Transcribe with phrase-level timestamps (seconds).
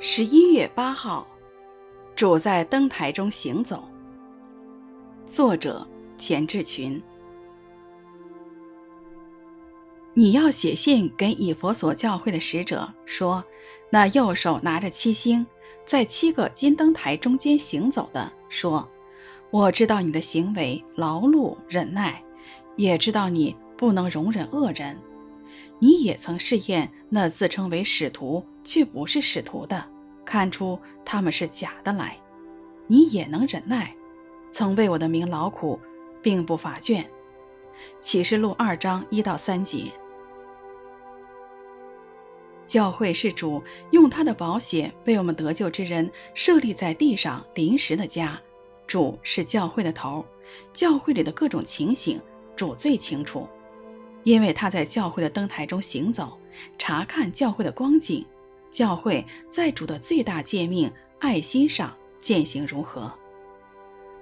[0.00, 1.26] 十一月八号，
[2.14, 3.82] 主在灯台中行走。
[5.26, 5.84] 作者：
[6.16, 7.02] 钱志群。
[10.14, 13.44] 你要写信给以佛所教会的使者说：
[13.90, 15.44] 那右手拿着七星，
[15.84, 18.88] 在七个金灯台中间行走的说：
[19.50, 22.22] 我知道你的行为劳碌忍耐，
[22.76, 24.96] 也知道你不能容忍恶人。
[25.80, 29.88] 你也曾试验那自称为使徒却不是使徒的，
[30.28, 32.14] 看出他们是假的来。
[32.86, 33.94] 你也能忍耐，
[34.50, 35.80] 曾为我的名劳苦，
[36.20, 37.02] 并不乏倦。
[37.98, 39.90] 启示录二章一到三节。
[42.66, 48.38] 教会是主用他的宝血为我们得救之人设立在地上临时的家，
[48.86, 50.22] 主是教会的头，
[50.74, 52.20] 教会里的各种情形，
[52.54, 53.48] 主最清楚。
[54.24, 56.38] 因为他在教会的灯台中行走，
[56.76, 58.26] 查看教会的光景，
[58.70, 63.12] 教会在主的最大诫命爱心上践行融合？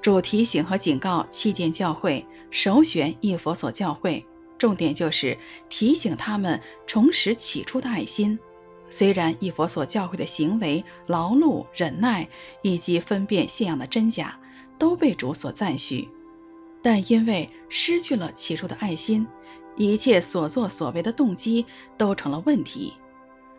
[0.00, 4.24] 主提醒和警告七间教会，首选一佛所教会，
[4.56, 5.36] 重点就是
[5.68, 8.38] 提醒他们重拾起初的爱心。
[8.88, 12.28] 虽然一佛所教会的行为劳碌忍耐
[12.62, 14.38] 以及分辨信仰的真假
[14.78, 16.08] 都被主所赞许，
[16.80, 19.26] 但因为失去了起初的爱心。
[19.74, 21.66] 一切所作所为的动机
[21.98, 22.94] 都成了问题，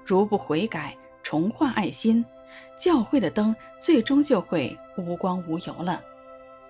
[0.08, 2.24] 如不悔改、重换爱心，
[2.80, 6.02] 教会的灯最终就会无光无油了。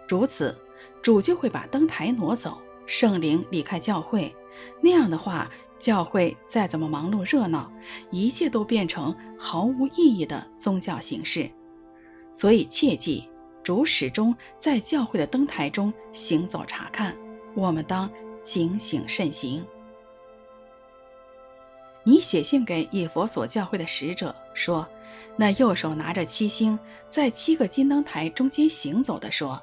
[0.08, 0.58] 如此，
[1.04, 4.36] 主就会把灯台挪走，圣灵离开教会。
[4.82, 7.72] 那样的话，教会再怎么忙碌热闹，
[8.10, 11.48] 一切都变成毫无意义的宗教形式。
[12.34, 13.30] 所以切记，
[13.62, 17.16] 主始终在教会的灯台中行走查看，
[17.54, 18.10] 我们当。
[18.44, 19.62] 警醒慎行。
[22.08, 24.88] 你写信给以佛所教会的使者说
[25.36, 29.62] ：“那右手拿着七星，在七个金灯台中间行走的说，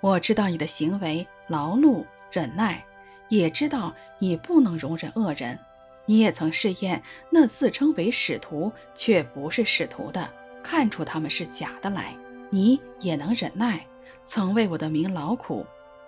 [0.00, 2.02] 我知道你的行为劳碌
[2.32, 2.82] 忍耐，
[3.28, 5.58] 也知道你不能容忍恶人。
[6.06, 10.26] 你也曾试验那自称为使徒却不是使徒的，
[10.62, 12.16] 看出他们是假的来。
[12.48, 13.86] 你也能忍耐，
[14.24, 15.66] 曾为我的名劳苦，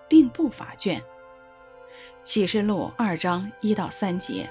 [0.09, 1.03] 并不乏倦。”
[2.25, 4.48] 启示录二章一到三节。